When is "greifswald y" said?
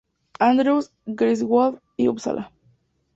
1.07-2.07